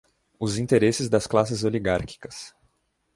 Os 0.39 0.57
interesses 0.57 1.07
das 1.09 1.27
classes 1.27 1.63
oligárquicas 1.63 2.55